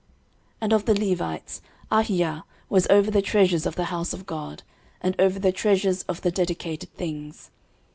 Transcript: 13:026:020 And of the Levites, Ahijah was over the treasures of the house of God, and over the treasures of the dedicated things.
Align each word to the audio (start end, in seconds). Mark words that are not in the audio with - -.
13:026:020 0.01 0.09
And 0.61 0.73
of 0.73 0.85
the 0.85 0.99
Levites, 0.99 1.61
Ahijah 1.91 2.43
was 2.69 2.87
over 2.87 3.11
the 3.11 3.21
treasures 3.21 3.67
of 3.67 3.75
the 3.75 3.83
house 3.93 4.13
of 4.13 4.25
God, 4.25 4.63
and 4.99 5.15
over 5.19 5.37
the 5.37 5.51
treasures 5.51 6.01
of 6.09 6.21
the 6.23 6.31
dedicated 6.31 6.91
things. 6.95 7.51